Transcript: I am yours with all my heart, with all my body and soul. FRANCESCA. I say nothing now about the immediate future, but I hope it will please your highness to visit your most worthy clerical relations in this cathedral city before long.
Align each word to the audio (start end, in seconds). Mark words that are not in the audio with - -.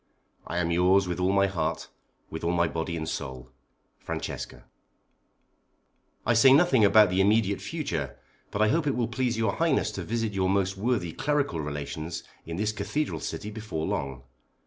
I 0.47 0.57
am 0.57 0.71
yours 0.71 1.07
with 1.07 1.19
all 1.19 1.31
my 1.31 1.45
heart, 1.45 1.89
with 2.31 2.43
all 2.43 2.53
my 2.53 2.67
body 2.67 2.97
and 2.97 3.07
soul. 3.07 3.51
FRANCESCA. 3.99 4.63
I 6.25 6.33
say 6.33 6.53
nothing 6.53 6.81
now 6.81 6.87
about 6.87 7.11
the 7.11 7.21
immediate 7.21 7.61
future, 7.61 8.17
but 8.49 8.63
I 8.63 8.69
hope 8.69 8.87
it 8.87 8.95
will 8.95 9.07
please 9.07 9.37
your 9.37 9.57
highness 9.57 9.91
to 9.91 10.03
visit 10.03 10.33
your 10.33 10.49
most 10.49 10.75
worthy 10.75 11.13
clerical 11.13 11.61
relations 11.61 12.23
in 12.47 12.57
this 12.57 12.71
cathedral 12.71 13.19
city 13.19 13.51
before 13.51 13.85
long. 13.85 14.23